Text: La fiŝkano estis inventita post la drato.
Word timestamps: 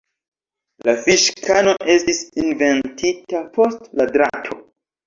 La 0.87 0.95
fiŝkano 1.03 1.75
estis 1.97 2.25
inventita 2.47 3.47
post 3.61 3.89
la 4.03 4.11
drato. 4.19 4.61